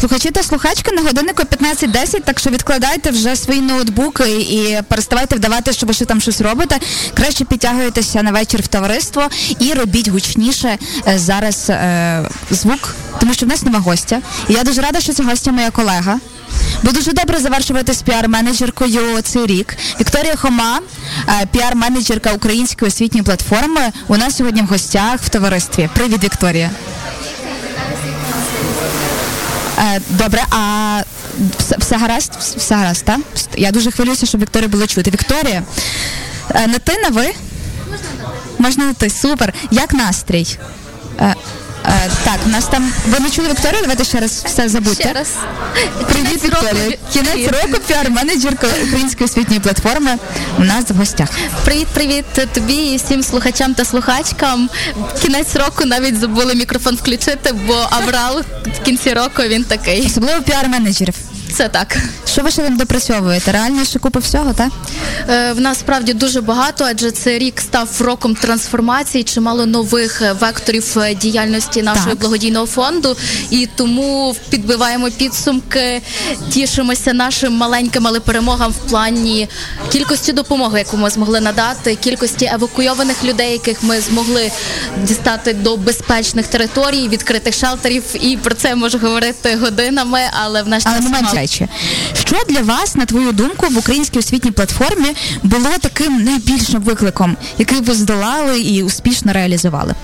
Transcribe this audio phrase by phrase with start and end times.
[0.00, 5.72] Слухачі та слухачки на годиннику 15.10, так що відкладайте вже свої ноутбуки і переставайте вдавати,
[5.72, 6.78] що ви ще там щось робите.
[7.14, 9.22] Краще підтягуйтеся на вечір в товариство
[9.58, 10.78] і робіть гучніше
[11.08, 14.20] е, зараз е, звук, тому що в нас нема гостя.
[14.48, 16.18] І я дуже рада, що це гостя моя колега.
[16.82, 19.76] Бо дуже добре завершувати з піар-менеджеркою цей рік.
[20.00, 20.80] Вікторія Хома,
[21.28, 23.80] е, піар-менеджерка української освітньої платформи.
[24.08, 25.88] У нас сьогодні в гостях в товаристві.
[25.94, 26.70] Привіт, Вікторія.
[29.80, 31.02] Е, Добре, а
[31.78, 32.32] все, гаразд?
[32.56, 33.20] Все гаразд, так?
[33.56, 35.10] Я дуже хвилююся, щоб Вікторія було чути.
[35.10, 35.62] Вікторія,
[36.68, 37.30] не ти, на ви?
[38.58, 39.54] Можна на ти, супер.
[39.70, 40.58] Як настрій?
[41.90, 42.92] Е, так, у нас там.
[43.08, 43.80] Ви не чули Вікторію?
[43.82, 45.02] Давайте ще раз все забудьте.
[45.02, 45.28] Ще раз.
[46.12, 46.44] Привіт.
[46.44, 46.96] Вікторія.
[47.12, 50.18] Кінець року піар-менеджерка української освітньої платформи
[50.58, 51.28] у нас в гостях.
[51.64, 54.70] Привіт, привіт тобі і всім слухачам та слухачкам.
[55.22, 58.42] Кінець року навіть забули мікрофон включити, бо Аврал
[58.80, 60.06] в кінці року він такий.
[60.06, 61.14] Особливо піар-менеджерів.
[61.54, 61.96] Це так.
[62.26, 63.52] Що ви ще там допрацьовуєте?
[63.52, 64.68] Реально ще купа всього, так?
[65.30, 70.32] Е, В нас справді дуже багато, адже цей рік став роком трансформації, чимало нових е,
[70.32, 72.18] векторів е, діяльності нашого Так.
[72.18, 73.16] благодійного фонду.
[73.50, 76.02] І тому підбиваємо підсумки,
[76.50, 79.48] тішимося нашим маленьким, але перемогам в плані
[79.92, 84.50] кількості допомоги, яку ми змогли надати, кількості евакуйованих людей, яких ми змогли
[85.04, 88.02] дістати до безпечних територій, відкритих шелтерів.
[88.20, 91.39] І про це можу говорити годинами, але в наш час.
[91.40, 91.68] Речі.
[92.14, 95.08] Що для вас, на твою думку, в українській освітній платформі
[95.42, 99.94] було таким найбільшим викликом, який ви здолали і успішно реалізували?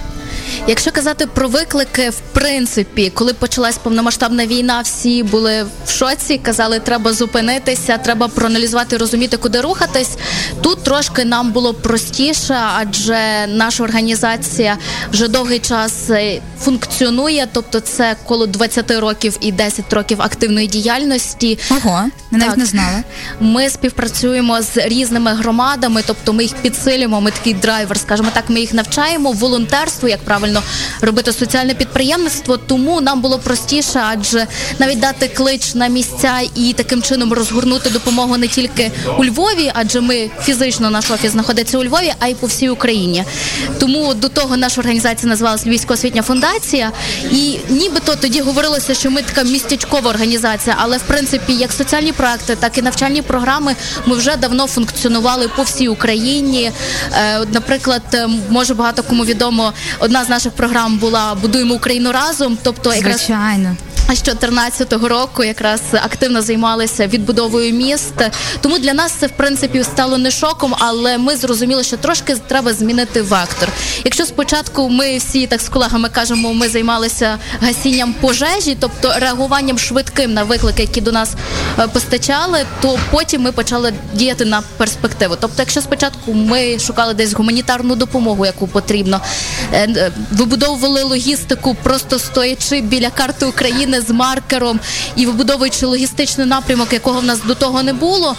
[0.67, 6.81] Якщо казати про виклики, в принципі, коли почалась повномасштабна війна, всі були в шоці, казали,
[6.81, 10.11] треба зупинитися, треба проаналізувати, розуміти, куди рухатись.
[10.63, 14.79] Тут трошки нам було простіше, адже наша організація
[15.13, 21.59] вже довгий час е, функціонує, тобто це коло 20 років і 10 років активної діяльності.
[21.71, 23.03] Ого, я навіть не знала.
[23.41, 27.21] Ми співпрацюємо з різними громадами, тобто ми їх підсилюємо.
[27.21, 30.63] Ми такий драйвер, скажімо так, ми їх навчаємо волонтерству, як правильно
[31.01, 32.57] робити соціальне підприємництво.
[32.57, 34.47] Тому нам було простіше, адже
[34.79, 40.01] навіть дати клич на місця і таким чином розгорнути допомогу не тільки у Львові, адже
[40.01, 43.25] ми фізично наш офіс знаходиться у Львові, а й по всій Україні.
[43.79, 46.93] Тому до того наша організація називалась Львівська освітня фундація,
[47.31, 52.57] і нібито тоді говорилося, що ми така містечкова організація, але в принципі, як соціальні проекти,
[52.57, 53.77] так і навчальні програми
[54.07, 56.73] ми вже давно функціонували по всій Україні.
[57.13, 58.03] Е, Наприклад,
[58.51, 62.59] може багато кому відомо, одна з наших програм була Будуємо Україну разом.
[62.63, 63.77] Тобто, якраз Звичайно.
[64.15, 68.15] З 14-го року якраз активно займалися відбудовою міст.
[68.61, 72.73] Тому для нас це в принципі стало не шоком, але ми зрозуміли, що трошки треба
[72.73, 73.69] змінити вектор.
[74.05, 80.35] Якщо спочатку ми всі так з колегами кажемо, ми займалися гасінням пожежі, тобто реагуванням швидким
[80.35, 81.35] на виклики, які до нас
[81.79, 85.37] е, постачали, то потім ми почали діяти на перспективу.
[85.41, 89.21] Тобто, якщо спочатку ми шукали десь гуманітарну допомогу, яку потрібно,
[89.73, 94.81] е, е, вибудовували логістику, просто стоячи біля карти України з маркером
[95.17, 98.37] і вибудовуючи логістичний напрямок, якого в нас до того не було.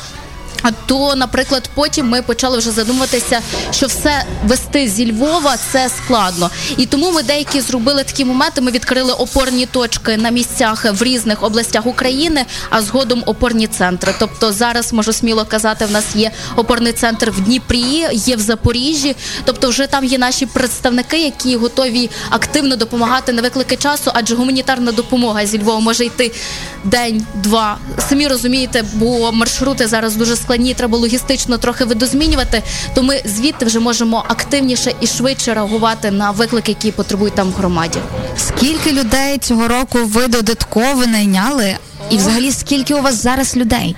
[0.85, 3.39] То, наприклад, потім ми почали вже задумуватися,
[3.71, 6.49] що все вести зі Львова це складно.
[6.77, 8.61] І тому ми деякі зробили такі моменти.
[8.61, 14.13] Ми відкрили опорні точки на місцях в різних областях України, а згодом опорні центри.
[14.19, 19.15] Тобто зараз можу сміло казати, в нас є опорний центр в Дніпрі, є в Запоріжжі.
[19.45, 24.91] Тобто, вже там є наші представники, які готові активно допомагати на виклики часу, адже гуманітарна
[24.91, 26.31] допомога зі Львова може йти
[26.83, 27.77] день-два.
[28.09, 30.46] Самі розумієте, бо маршрути зараз дуже складні,
[30.77, 32.63] треба логістично трохи видозмінювати.
[32.95, 37.53] То ми звідти вже можемо активніше і швидше реагувати на виклики, які потребують там в
[37.53, 37.99] громаді.
[38.37, 41.75] Скільки людей цього року ви додатково найняли?
[42.09, 43.95] І взагалі скільки у вас зараз людей?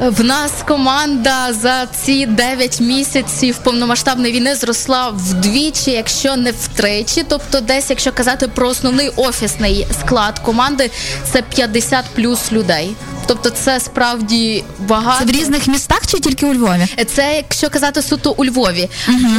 [0.00, 7.24] В нас команда за ці 9 місяців повномасштабної війни зросла вдвічі, якщо не втричі.
[7.28, 10.90] Тобто, десь, якщо казати про основний офісний склад команди,
[11.32, 12.94] це 50 плюс людей.
[13.26, 15.18] Тобто, це справді багато.
[15.18, 16.86] Це в різних містах чи тільки у Львові?
[17.14, 18.88] Це якщо казати суто у Львові.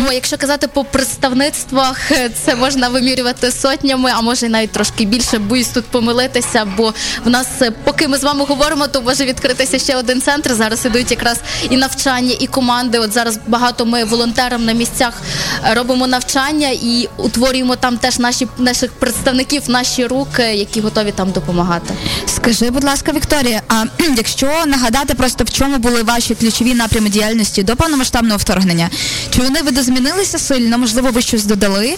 [0.06, 2.12] Бо якщо казати по представництвах,
[2.46, 5.40] це можна вимірювати сотнями, а може навіть трошки більше.
[5.40, 6.94] Боюсь тут помилитися, бо
[7.26, 10.54] в нас, е, поки ми з вами говоримо, то може відкритися ще один центр.
[10.54, 11.40] Зараз ідуть якраз
[11.70, 13.00] і навчання, і команди.
[13.00, 15.14] От зараз багато ми волонтерам на місцях
[15.64, 21.32] е, робимо навчання і утворюємо там теж наші наших представників, наші руки, які готові там
[21.32, 21.94] допомагати.
[22.36, 23.77] Скажи, будь ласка, Вікторія, а
[24.18, 28.90] Якщо нагадати просто в чому були ваші ключові напрями діяльності до повномасштабного вторгнення,
[29.30, 30.78] чи вони видозмінилися сильно?
[30.78, 31.98] Можливо, ви щось додали, е,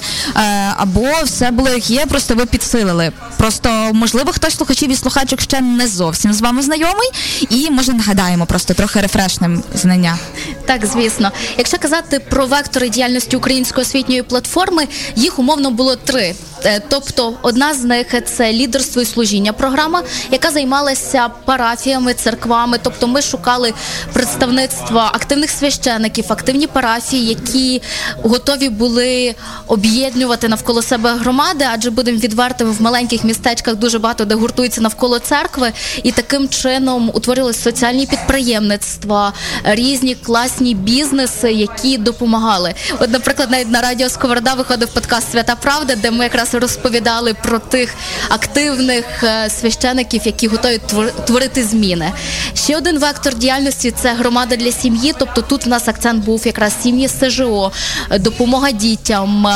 [0.77, 3.11] або все було як є, просто ви підсилили.
[3.37, 7.09] Просто можливо, хтось слухачів і слухачок ще не зовсім з вами знайомий,
[7.49, 10.17] і може нагадаємо просто трохи рефрешним знання.
[10.65, 16.35] Так, звісно, якщо казати про вектори діяльності української освітньої платформи, їх умовно було три.
[16.65, 22.79] Е, тобто, одна з них це лідерство і служіння програма, яка займалася парафіями, церквами.
[22.83, 23.73] Тобто, ми шукали
[24.13, 27.81] представництва активних священиків, активні парафії, які
[28.23, 29.35] готові були
[29.67, 35.19] об'єднувати навколо себе громади, адже будемо відвертими в маленьких містечках дуже багато де гуртується навколо
[35.19, 35.71] церкви,
[36.03, 39.33] і таким чином утворились соціальні підприємництва,
[39.63, 42.73] різні класні бізнеси, які допомагали.
[42.99, 47.59] От, наприклад, навіть на радіо Сковорода виходив подкаст Свята Правда, де ми якраз розповідали про
[47.59, 47.95] тих
[48.29, 50.79] активних е, священиків, які готові
[51.27, 52.11] творити зміни.
[52.53, 55.13] Ще один вектор діяльності це громада для сім'ї.
[55.19, 57.71] Тобто тут в нас акцент був якраз сім'ї СЖО,
[58.19, 59.47] допомога дітям.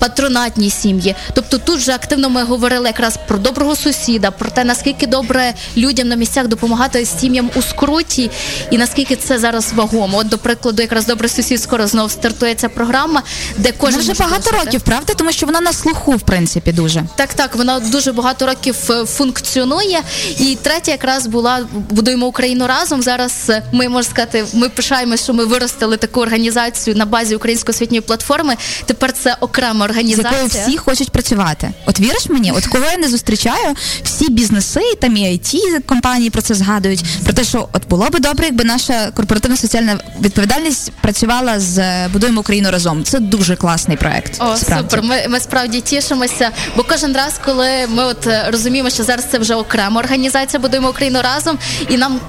[0.00, 1.14] Патронатні сім'ї.
[1.34, 6.08] Тобто тут вже активно ми говорили якраз про доброго сусіда, про те, наскільки добре людям
[6.08, 8.30] на місцях допомагати сім'ям у скруті,
[8.70, 10.18] і наскільки це зараз вагомо.
[10.18, 13.22] От, до прикладу, якраз добрий сусід скоро знову стартує ця програма,
[13.56, 14.64] де кожен вже багато досити.
[14.64, 17.56] років, правда, тому що вона на слуху, в принципі, дуже так, так.
[17.56, 20.02] Вона дуже багато років е, функціонує.
[20.38, 23.02] І третя якраз була будуємо Україну разом.
[23.02, 27.74] Зараз е, ми можна сказати, ми пишаємося, що ми виростили таку організацію на базі української
[27.74, 28.56] освітньої платформи.
[28.86, 30.32] Тепер це окрема організація.
[30.32, 31.70] З якою всі хочуть працювати.
[31.86, 36.42] От віриш мені, от кого я не зустрічаю, всі бізнеси, там і it компанії про
[36.42, 37.04] це згадують.
[37.24, 42.40] Про те, що от було би добре, якби наша корпоративна соціальна відповідальність працювала з будуємо
[42.40, 43.04] Україну разом.
[43.04, 44.32] Це дуже класний проект.
[44.38, 44.90] О, справді.
[44.90, 45.02] супер.
[45.02, 49.38] Ми ми справді тішимося, бо кожен раз, коли ми от е, розуміємо, що зараз це
[49.38, 51.58] вже окрема організація, будуємо Україну разом,
[51.88, 52.20] і нам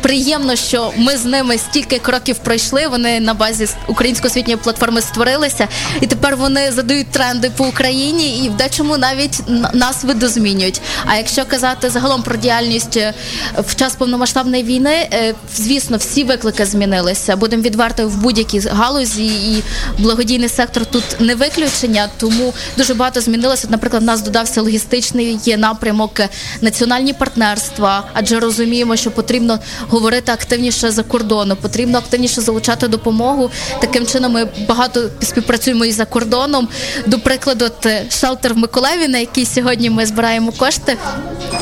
[0.00, 2.88] приємно, що ми з ними стільки кроків пройшли.
[2.88, 5.68] Вони на базі української освітньої платформи створилися,
[6.00, 10.80] і тепер вони задають тренди по Україні і в дечому навіть нас видозмінюють.
[11.06, 13.14] А якщо казати загалом про діяльність е,
[13.58, 17.36] в час повномасштабної війни, е, звісно, всі виклики змінилися.
[17.36, 19.62] Будемо відверти в будь-якій галузі, і
[19.98, 23.66] благодійний сектор тут не виключення, тому дуже багато змінилося.
[23.70, 26.20] Наприклад, в нас додався логістичний напрямок,
[26.60, 29.58] національні партнерства, адже розуміємо, що потрібно
[29.88, 33.50] говорити активніше за кордону, потрібно активніше залучати допомогу.
[33.80, 36.68] Таким чином ми багато співпрацюємо і за кордоном.
[37.06, 40.96] До прикладу, от е, шелтер в Миколаєві, на який сьогодні ми збираємо кошти.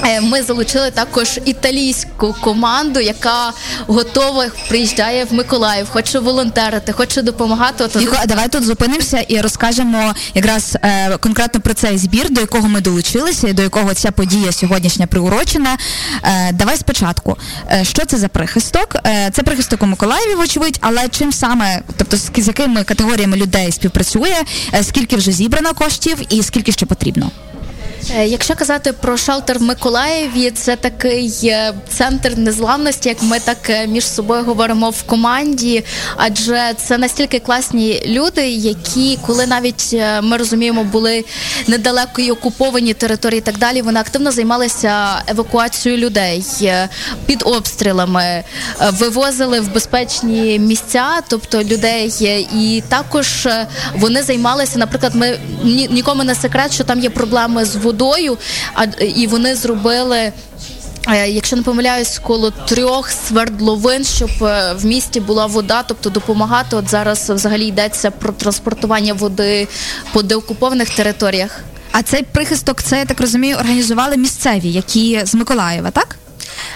[0.04, 3.52] Е, ми залучили також італійську команду, яка
[3.86, 7.84] готова приїжджає в Миколаїв, хоче волонтерити, хоче допомагати.
[7.84, 12.68] От, Юго, давай тут зупинимося і розкажемо якраз е, конкретно про цей збір, до якого
[12.68, 15.76] ми долучилися, і до якого ця подія сьогоднішня приурочена.
[16.22, 17.36] Е, давай спочатку,
[17.72, 18.96] е, що це за прихисток?
[19.06, 24.36] Е, це прихисток у Миколаєві, вочевидь, але чим саме, тобто з, якими категоріями людей співпрацює,
[24.82, 27.30] скільки вже зібрано коштів і скільки ще потрібно?
[28.14, 33.70] Е, якщо казати про шелтер в Миколаєві, це такий е, центр незламності, як ми так
[33.70, 35.84] е, між собою говоримо в команді,
[36.16, 41.24] адже це настільки класні люди, які, коли навіть ми розуміємо, були
[41.66, 46.44] недалеко і окуповані території, і так далі, вони активно займалися евакуацією людей
[47.26, 48.44] під обстрілами,
[48.92, 52.12] вивозили в безпечні місця, тобто людей,
[52.54, 53.48] і також
[53.94, 55.38] вони займалися, наприклад, ми
[55.90, 58.38] нікому не секрет, що там є проблеми з водою водою,
[58.74, 60.32] а і вони зробили.
[61.08, 66.76] Е, якщо не помиляюсь, коло трьох свердловин, щоб е, в місті була вода, тобто допомагати.
[66.76, 69.68] От зараз взагалі йдеться про транспортування води
[70.12, 71.60] по деокупованих територіях.
[71.92, 76.16] А цей прихисток, це я так розумію, організували місцеві, які з Миколаєва, так?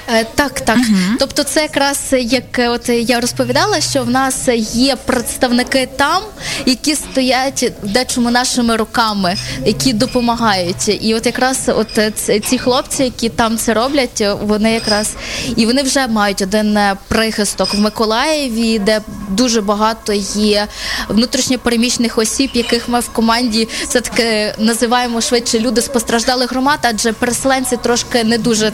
[0.08, 0.78] Е, так, так.
[0.78, 6.22] uh Тобто, це якраз як е, от я розповідала, що в нас є представники там,
[6.66, 10.98] які стоять дечому нашими руками, які допомагають.
[11.00, 15.10] І от якраз от е, ці хлопці, які там це роблять, вони якраз
[15.56, 20.66] і вони вже мають один прихисток в Миколаєві, де дуже багато є
[21.08, 27.12] внутрішньопереміщених осіб, яких ми в команді все таки називаємо швидше люди з постраждалих громад, адже
[27.12, 28.72] переселенці трошки не дуже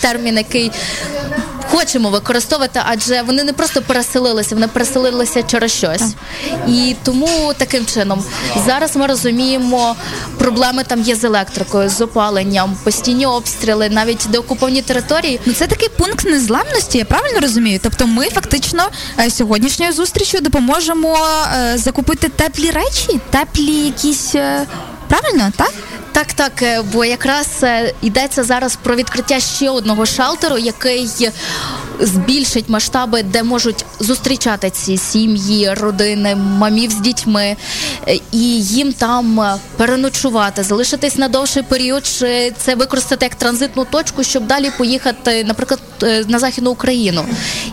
[0.00, 0.72] термін, який
[1.72, 6.02] хочемо використовувати, адже вони не просто переселилися, вони переселилися через щось.
[6.68, 8.24] І тому таким чином
[8.66, 9.96] зараз ми розуміємо,
[10.38, 15.40] проблеми там є з електрикою, з опаленням, постійні обстріли, навіть деокуповані території.
[15.46, 17.80] Ну це такий пункт незламності, я правильно розумію?
[17.82, 18.82] Тобто, ми фактично
[19.18, 21.18] е, сьогоднішньою зустрічю допоможемо
[21.56, 24.34] е, закупити теплі речі, теплі якісь.
[25.12, 25.72] Правильно, так?
[26.12, 31.30] Так, так, е, бо якраз е, йдеться зараз про відкриття ще одного шалтеру, який
[32.00, 37.56] збільшить масштаби, де можуть зустрічати ці сім'ї, родини, мамів з дітьми,
[38.08, 44.24] е, і їм там переночувати, залишитись на довший період, чи це використати як транзитну точку,
[44.24, 45.80] щоб далі поїхати, наприклад,
[46.28, 47.24] на західну Україну.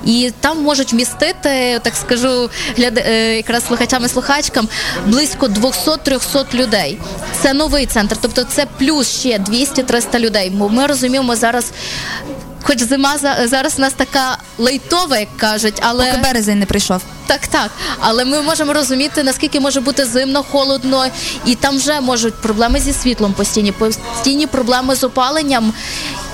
[0.06, 3.04] І там можуть вмістити, так скажу, гляд...
[3.36, 4.68] якраз слухачам і слухачкам
[5.08, 7.00] близько 200-300 людей.
[7.42, 8.18] Це новий центр.
[8.22, 10.50] Тобто це плюс ще 200-300 людей.
[10.50, 11.72] Бо ми розуміємо зараз.
[12.70, 17.02] Хоч зима зараз у нас така лейтова, як кажуть, але Поки березень не прийшов.
[17.28, 17.72] Так, так.
[18.00, 21.06] Але ми можемо розуміти, наскільки може бути зимно, холодно,
[21.46, 25.74] і там вже можуть проблеми зі світлом постійні, постійні проблеми з опаленням.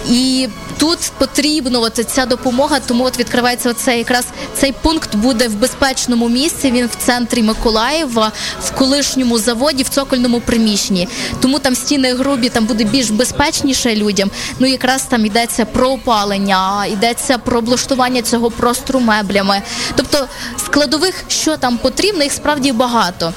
[0.10, 0.48] І
[0.78, 6.30] тут потрібно от ця допомога, тому от відкривається оце якраз цей пункт буде в безпечному
[6.30, 6.72] місці.
[6.72, 8.32] Він в центрі Миколаєва,
[8.62, 11.08] в колишньому заводі, в цокольному приміщенні.
[11.42, 14.32] Тому там стіни грубі, там буде більш безпечніше людям.
[14.60, 19.62] Ну якраз там йдеться про опалення, йдеться про облаштування цього простору меблями.
[19.96, 20.28] Тобто
[20.66, 23.34] складових, що там потрібно, їх справді багато.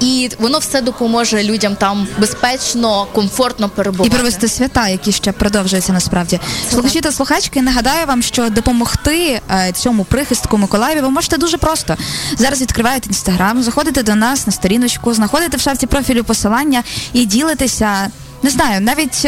[0.00, 4.08] І воно все допоможе людям там безпечно, комфортно перебувати.
[4.08, 6.40] і провести свята, які ще продовжуються насправді.
[6.70, 7.62] Слухачі та слухачки.
[7.62, 11.96] Нагадаю вам, що допомогти е, цьому прихистку Миколаєві ви можете дуже просто.
[12.36, 16.82] Зараз відкриваєте інстаграм, заходите до нас на сторіночку, знаходите в шафці профілю посилання
[17.12, 18.10] і ділитеся.
[18.42, 19.26] Не знаю, навіть.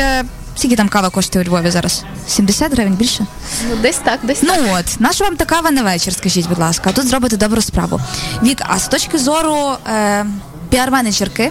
[0.57, 2.05] Скільки там кава коштує у Львові зараз?
[2.29, 3.27] 70 гривень більше?
[3.71, 4.67] Ну, десь так, десь ну так.
[4.81, 8.01] от, наша вам та кава на вечір, скажіть, будь ласка, а тут зробите добру справу.
[8.43, 10.27] Вік, а з точки зору е,
[10.71, 11.51] піар-менеджерки,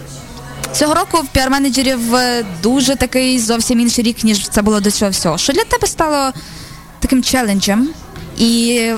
[0.73, 5.11] цього року в піар-менеджерів е, дуже такий зовсім інший рік, ніж це було до цього
[5.11, 5.37] всього.
[5.37, 6.31] Що для тебе стало
[6.99, 7.89] таким челенджем?
[8.37, 8.91] І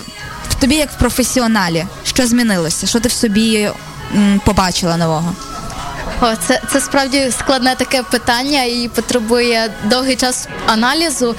[0.50, 2.88] в тобі, як в професіоналі, що змінилося?
[2.88, 3.70] Що ти в собі
[4.16, 5.34] м, побачила нового?
[6.26, 11.36] О, це це справді складне таке питання і потребує довгий час аналізу.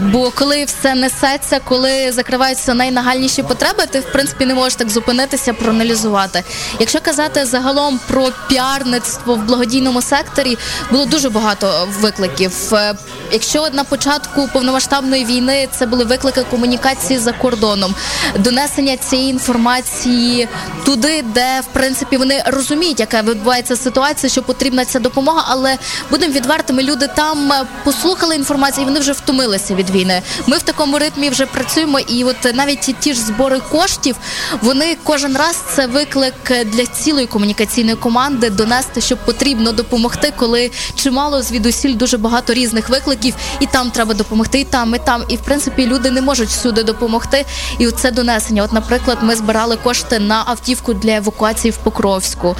[0.00, 5.52] Бо коли все несеться, коли закриваються найнагальніші потреби, ти в принципі не можеш так зупинитися,
[5.52, 6.44] проаналізувати.
[6.78, 10.58] Якщо казати загалом про піарництво в благодійному секторі,
[10.90, 12.74] було дуже багато викликів.
[12.74, 12.94] Е,
[13.32, 17.94] якщо на початку повномасштабної війни це були виклики комунікації за кордоном,
[18.38, 20.48] донесення цієї інформації
[20.84, 25.78] туди, де в принципі вони розуміють, яка відбувається ситуація це що потрібна ця допомога, але
[26.10, 26.82] будемо відвертими.
[26.82, 30.22] Люди там е, послухали інформацію, і вони вже втомилися від війни.
[30.46, 34.16] Ми в такому ритмі вже працюємо, і от навіть ті ж збори коштів,
[34.62, 41.42] вони кожен раз це виклик для цілої комунікаційної команди донести, що потрібно допомогти, коли чимало
[41.42, 45.24] звідусіль дуже багато різних викликів, і там треба допомогти, і там, і там.
[45.28, 47.44] І в принципі люди не можуть всюди допомогти.
[47.78, 48.62] І це донесення.
[48.62, 52.56] От, наприклад, ми збирали кошти на автівку для евакуації в Покровську.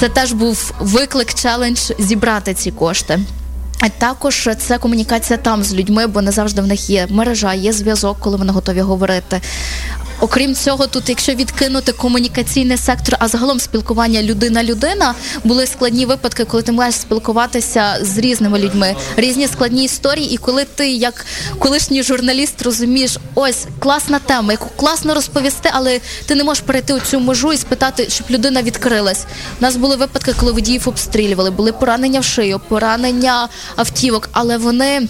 [0.00, 3.20] Це теж був виклик, челендж зібрати ці кошти.
[3.80, 7.72] А також це комунікація там з людьми, бо не завжди в них є мережа, є
[7.72, 9.40] зв'язок, коли вони готові говорити.
[10.20, 16.62] Окрім цього, тут, якщо відкинути комунікаційний сектор, а загалом спілкування людина-людина, були складні випадки, коли
[16.62, 20.34] ти маєш спілкуватися з різними людьми, різні складні історії.
[20.34, 21.26] І коли ти, як
[21.58, 27.00] колишній журналіст, розумієш, ось класна тема, яку класно розповісти, але ти не можеш перейти у
[27.00, 29.24] цю межу і спитати, щоб людина відкрилась.
[29.60, 35.08] У нас були випадки, коли водіїв обстрілювали, були поранення в шию, поранення автівок, але вони.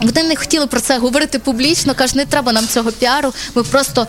[0.00, 3.32] Вони не хотіли про це говорити публічно, кажуть, не треба нам цього піару.
[3.54, 4.06] Ми просто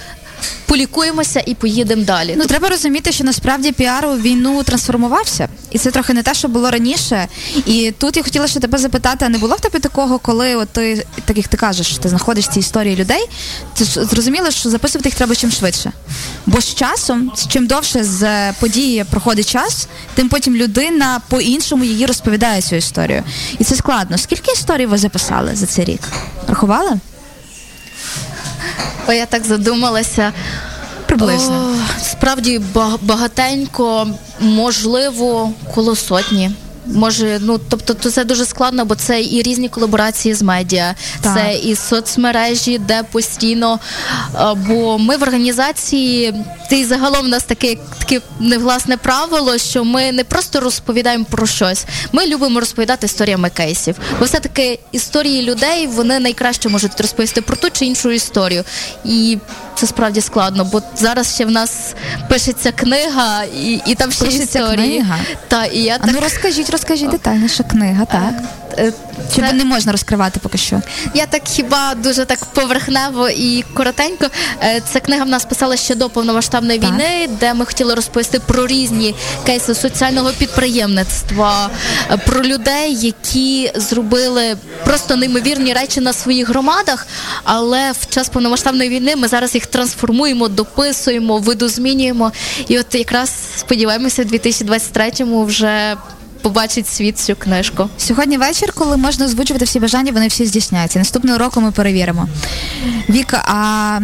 [0.65, 2.35] полікуємося і поїдемо далі.
[2.37, 6.47] Ну треба розуміти, що насправді піар у війну трансформувався, і це трохи не те, що
[6.47, 7.27] було раніше.
[7.65, 10.69] І тут я хотіла ще тебе запитати: а не було в тебе такого, коли от
[10.69, 13.25] ти як ти кажеш, ти знаходиш ці історії людей?
[13.73, 15.91] Ти зрозуміло, що записувати їх треба чим швидше.
[16.45, 22.61] Бо з часом, чим довше з події проходить час, тим потім людина по-іншому її розповідає
[22.61, 23.23] цю історію.
[23.59, 24.17] І це складно.
[24.17, 26.01] Скільки історій ви записали за цей рік?
[26.47, 26.99] Рахували?
[29.07, 30.33] О, я так задумалася.
[31.05, 31.75] Приблизно.
[31.75, 32.61] О, справді
[33.01, 34.07] багатенько,
[34.39, 36.51] можливо, коло сотні.
[36.85, 41.33] Може, ну тобто, то це дуже складно, бо це і різні колаборації з медіа, так.
[41.35, 43.79] це і соцмережі, де постійно.
[44.55, 46.33] Бо ми в організації,
[46.71, 51.85] і загалом у нас таке таке невласне правило, що ми не просто розповідаємо про щось.
[52.11, 53.95] Ми любимо розповідати історіями кейсів.
[54.19, 58.63] Бо все таки історії людей вони найкраще можуть розповісти про ту чи іншу історію.
[59.05, 59.37] І
[59.75, 61.95] це справді складно, бо зараз ще в нас
[62.29, 64.99] пишеться книга, і і там ще пишеться історії.
[64.99, 65.17] Книга?
[65.47, 66.09] Та, і я а так...
[66.13, 68.33] ну розкажіть розкажіть детальніше, книга, так.
[69.35, 69.53] Чи це...
[69.53, 70.81] не можна розкривати поки що?
[71.13, 74.25] Я так хіба дуже так поверхнево і коротенько.
[74.63, 76.91] Е, ця книга в нас писала ще до повномасштабної так.
[76.91, 79.15] війни, де ми хотіли розповісти про різні
[79.45, 81.69] кейси соціального підприємництва,
[82.11, 87.07] е, про людей, які зробили просто неймовірні речі на своїх громадах.
[87.43, 92.31] Але в час повномасштабної війни ми зараз їх трансформуємо, дописуємо, видозмінюємо.
[92.67, 95.97] І от якраз сподіваємося, в 2023-му вже
[96.45, 97.89] побачить світ цю книжку.
[97.97, 100.99] Сьогодні вечір, коли можна озвучувати всі бажання, вони всі здійсняться.
[100.99, 102.27] Наступного року ми перевіримо.
[103.09, 103.99] Віка, а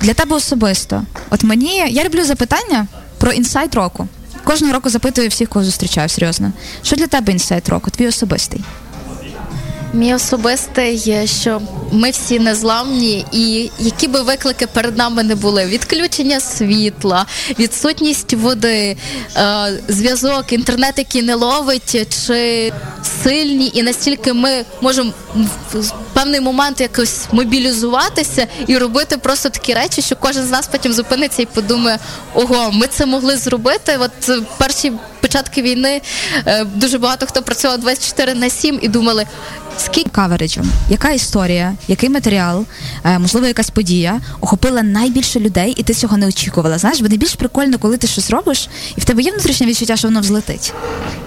[0.00, 2.86] для тебе особисто, от мені я люблю запитання
[3.18, 4.08] про інсайт року.
[4.44, 6.52] Кожного року запитую всіх, кого зустрічаю, серйозно.
[6.82, 7.90] Що для тебе інсайт року?
[7.90, 8.60] Твій особистий?
[9.94, 15.66] Мій особистий є, що ми всі незламні, і які би виклики перед нами не були:
[15.66, 17.26] відключення світла,
[17.58, 18.96] відсутність води,
[19.36, 21.96] е, зв'язок, інтернет, який не ловить,
[22.26, 22.72] чи
[23.22, 25.12] сильні, і настільки ми можемо
[25.72, 30.92] в певний момент якось мобілізуватися і робити просто такі речі, що кожен з нас потім
[30.92, 31.98] зупиниться і подумає:
[32.34, 33.98] ого, ми це могли зробити.
[34.00, 34.10] От
[34.58, 34.92] перші
[35.34, 36.00] початки війни
[36.46, 39.26] е, дуже багато хто працював 24 на 7 і думали.
[39.78, 42.64] Скільки кавереджем, яка історія, який матеріал,
[43.04, 46.78] е, можливо, якась подія охопила найбільше людей, і ти цього не очікувала.
[46.78, 50.08] Знаєш, бо найбільш прикольно, коли ти щось робиш, і в тебе є внутрішнє відчуття, що
[50.08, 50.72] воно взлетить.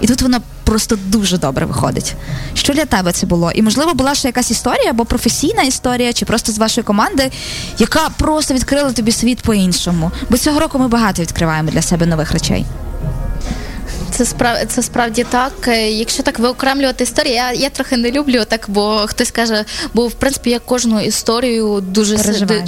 [0.00, 2.14] І тут воно просто дуже добре виходить.
[2.54, 3.52] Що для тебе це було?
[3.52, 7.30] І можливо була ще якась історія, або професійна історія, чи просто з вашої команди,
[7.78, 10.10] яка просто відкрила тобі світ по-іншому.
[10.30, 12.64] Бо цього року ми багато відкриваємо для себе нових речей.
[14.18, 15.52] Це справ це справді так.
[15.68, 20.06] Е, якщо так виокремлювати історію, я я трохи не люблю так, бо хтось каже, бо
[20.06, 22.16] в принципі я кожну історію дуже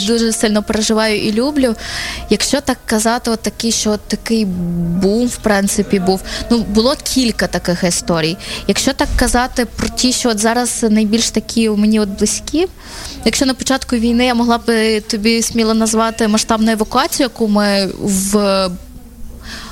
[0.07, 1.75] дуже сильно переживаю і люблю.
[2.28, 6.21] Якщо так казати, от такий, що от такий бум, в принципі, був.
[6.50, 8.37] Ну було кілька таких історій.
[8.66, 12.66] Якщо так казати про ті, що от зараз найбільш такі у мені от близькі,
[13.25, 18.71] якщо на початку війни я могла б тобі сміло назвати масштабну евакуацію, яку ми в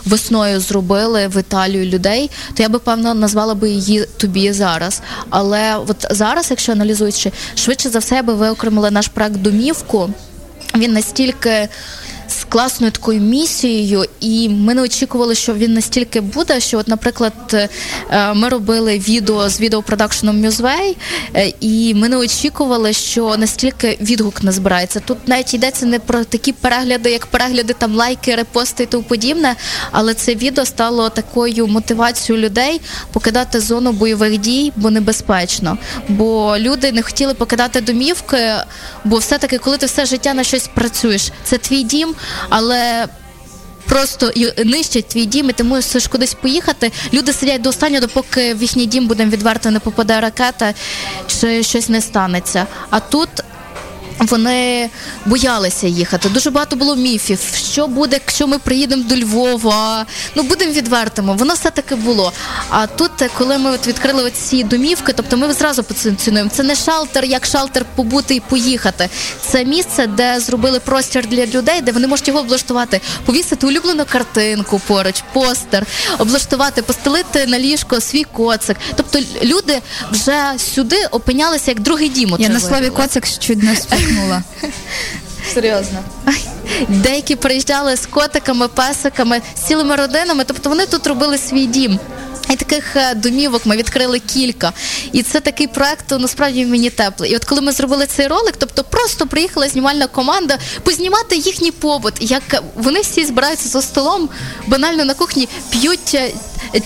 [0.09, 5.03] весною зробили в Італію людей, то я би певно назвала би її тобі зараз.
[5.31, 10.11] Але от зараз, якщо аналізуючи, швидше за все я би виокремила наш проект домівку.
[10.77, 11.69] Він настільки
[12.49, 16.61] класною такою місією, і ми не очікували, що він настільки буде.
[16.61, 17.33] Що, от, наприклад,
[18.11, 20.97] е, ми робили відео з відеопродакшеном Мюзвей,
[21.35, 25.00] е, і ми не очікували, що настільки відгук не збирається.
[25.00, 29.56] Тут навіть йдеться не про такі перегляди, як перегляди там лайки, репости і тому подібне.
[29.93, 32.80] Але це відео стало такою мотивацією людей
[33.13, 35.78] покидати зону бойових дій, бо небезпечно.
[36.08, 38.52] Бо люди не хотіли покидати домівки,
[39.04, 42.15] бо все-таки, коли ти все життя на щось працюєш, це твій дім
[42.49, 43.07] але.
[43.89, 44.33] Просто
[44.65, 46.93] нищать твій дім, і ти мусиш кудись поїхати.
[47.13, 50.75] Люди сидять до останнього, допоки в їхній дім будемо відверто не попаде ракета,
[51.27, 52.67] чи щось не станеться.
[52.91, 53.29] А тут
[54.21, 54.91] вони
[55.26, 56.28] боялися їхати.
[56.28, 57.41] Дуже багато було міфів.
[57.54, 60.07] Що буде, якщо ми приїдемо до Львова?
[60.35, 61.37] Ну будемо відвертими.
[61.37, 62.33] Воно все таки було.
[62.69, 66.50] А тут, коли ми от відкрили ці домівки, тобто ми зразу позиціонуємо.
[66.50, 69.09] Це не шалтер, як шалтер побути і поїхати.
[69.41, 74.81] Це місце, де зробили простір для людей, де вони можуть його облаштувати, повісити улюблену картинку
[74.87, 75.87] поруч, постер,
[76.19, 78.76] облаштувати, постелити на ліжко свій коцик.
[78.97, 79.78] Тобто люди
[80.11, 80.43] вже
[80.75, 82.37] сюди опинялися як другий дім.
[82.39, 83.76] Я на слові коцик чуть не
[84.08, 84.42] спіхнула.
[85.54, 85.99] Серйозно.
[86.88, 91.99] Деякі приїжджали з котиками, песиками, з цілими родинами, тобто вони тут робили свій дім.
[92.50, 94.73] І таких е, домівок ми відкрили кілька.
[95.12, 97.32] І це такий проект, насправді мені теплий.
[97.32, 102.14] І от коли ми зробили цей ролик, тобто просто приїхала знімальна команда познімати їхній побут,
[102.21, 104.28] як вони всі збираються за столом,
[104.66, 106.30] банально на кухні п'ють е,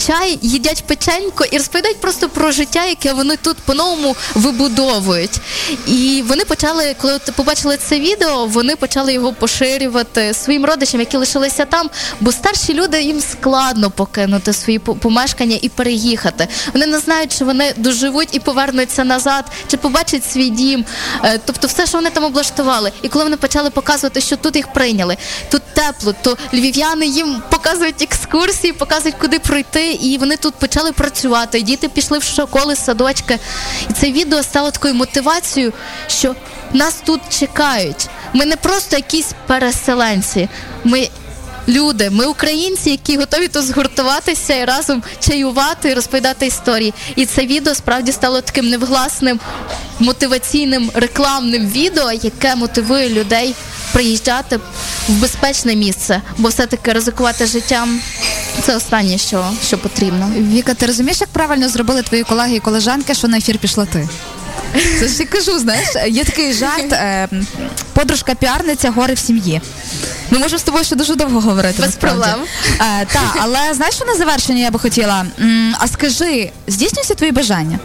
[0.06, 5.40] чай, їдять печенько і розповідають просто про життя, яке вони тут по-новому вибудовують.
[5.86, 11.64] І вони почали, коли побачили це відео, вони почали його поширювати своїм родичам, які лишилися
[11.64, 11.90] там,
[12.20, 16.48] бо старші люди їм складно покинути свої помешкання і переїхати.
[16.72, 20.84] Вони не знають, чи вони доживуть і повернуться назад, чи побачать свій дім.
[21.24, 22.92] Е, тобто, все, що вони там облаштували.
[23.02, 25.16] І коли вони почали показувати, що тут їх прийняли,
[25.50, 30.92] тут тепло, то львів'яни їм показують екскурсії, показують, куди пройти діти, і вони тут почали
[30.92, 31.62] працювати.
[31.62, 33.38] Діти пішли в школи, садочки.
[33.90, 35.72] І це відео стало такою мотивацією,
[36.06, 36.34] що
[36.72, 38.08] нас тут чекають.
[38.32, 40.48] Ми не просто якісь переселенці.
[40.84, 41.08] Ми
[41.68, 46.94] Люди, ми українці, які готові тут згуртуватися і разом чаювати і розповідати історії.
[47.16, 49.40] І це відео справді стало таким невгласним
[49.98, 53.54] мотиваційним рекламним відео, яке мотивує людей
[53.92, 54.60] приїжджати
[55.08, 58.00] в безпечне місце, бо все таки ризикувати життям
[58.62, 60.30] Це останнє, що, що потрібно.
[60.36, 64.08] Віка, ти розумієш, як правильно зробили твої колеги і колежанки, що на ефір пішла ти?
[65.00, 67.28] Це ж я кажу, знаєш, є такий жарт, е,
[67.92, 69.60] подружка піарниця, горе в сім'ї.
[70.30, 71.74] Ми можемо з тобою ще дуже довго говорити.
[71.78, 72.20] Без насправді.
[72.22, 72.46] проблем.
[72.80, 73.06] Е,
[73.40, 75.26] але знаєш, що на завершення я би хотіла?
[75.40, 77.78] М, а скажи, здійснюються твої бажання?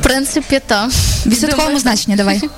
[0.00, 0.90] В принципі, так.
[0.90, 2.42] В відсотковому значенні давай.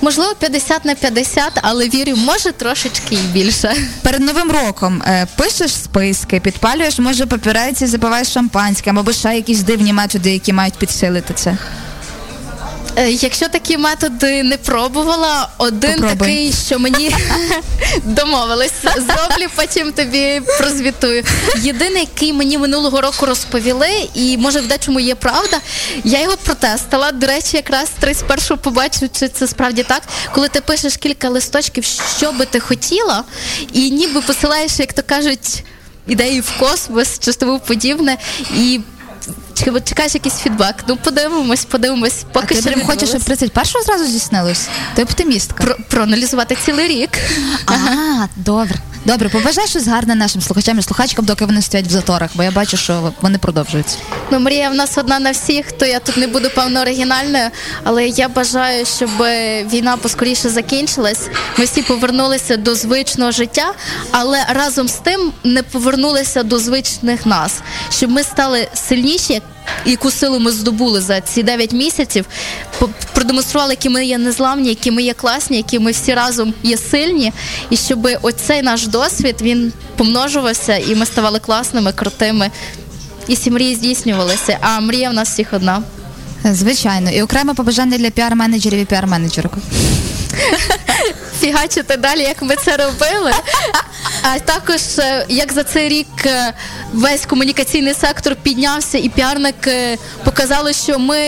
[0.00, 3.76] Можливо, 50 на 50, але вірю, може трошечки і більше.
[4.02, 9.62] Перед новим роком е, пишеш списки, підпалюєш, може, папірець і запиваєш шампанське, або ще якісь
[9.62, 11.58] дивні методи, які мають підсилити це.
[12.98, 16.16] Е, Якщо такі методи не пробувала, один Попробуй.
[16.18, 17.16] такий, що мені
[18.04, 21.24] домовились, зроблю, потім тобі прозвітую.
[21.62, 25.60] Єдиний, який мені минулого року розповіли, і може в дечому є правда.
[26.04, 27.12] Я його протестила.
[27.12, 30.02] До речі, якраз 31-го побачу, чи це справді так.
[30.32, 31.84] Коли ти пишеш кілька листочків,
[32.18, 33.24] що би ти хотіла,
[33.72, 35.64] і ніби посилаєш, як то кажуть,
[36.06, 38.16] ідеї в космос, чи тому подібне,
[38.56, 38.80] і.
[39.64, 40.74] Чи- Чекаєш якийсь фідбек?
[40.88, 42.24] Ну подивимось, подивимось.
[42.24, 43.42] А Поки ти що прям хочеш, щоб відбулось.
[43.42, 44.68] 31-го зразу здійснилось?
[44.94, 45.64] Ти оптимістка.
[45.64, 47.10] Про- проаналізувати цілий рік.
[47.66, 48.74] А, добре.
[49.08, 52.50] Добре, побажай щось гарне нашим слухачам і слухачкам, доки вони стоять в заторах, бо я
[52.50, 53.96] бачу, що вони продовжуються.
[54.30, 57.50] Ну, мрія в нас одна на всіх, то я тут не буду певно оригінальною,
[57.84, 59.10] але я бажаю, щоб
[59.72, 61.28] війна поскоріше закінчилась.
[61.58, 63.72] Ми всі повернулися до звичного життя,
[64.10, 69.42] але разом з тим не повернулися до звичних нас, щоб ми стали сильніші.
[69.86, 72.26] Як- Яку силу ми здобули за ці 9 місяців,
[73.14, 77.32] продемонстрували, які ми є незламні, які ми є класні, які ми всі разом є сильні,
[77.70, 82.50] і щоб оцей наш досвід він помножувався, і ми ставали класними, крутими,
[83.28, 85.82] і всі мрії здійснювалися, а мрія в нас всіх одна.
[86.44, 89.52] Звичайно, і окреме побажання для піар-менеджерів і піар-менеджерок.
[91.40, 93.32] Фігачити далі, як ми це робили.
[94.22, 96.52] А також е, як за цей рік е,
[96.92, 101.18] весь комунікаційний сектор піднявся, і піарники показали, що ми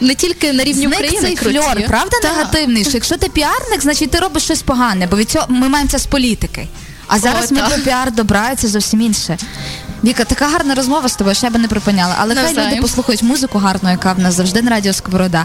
[0.00, 1.58] не тільки на рівні Зник України цей круті.
[1.58, 2.36] фльор, правда, Так.
[2.36, 5.90] негативний, що якщо ти піарник, значить ти робиш щось погане, бо від цього ми маємо
[5.90, 6.68] це з політики.
[7.06, 9.36] А зараз О, ми про піар добра, це зовсім інше.
[10.04, 12.14] Віка, така гарна розмова з тобою, що я би не припиняла.
[12.18, 15.42] Але хай люди послухають музику гарну, яка в нас завжди на радіо Сковорода.